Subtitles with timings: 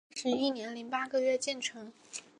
[0.15, 1.93] 历时一年零八个月建成。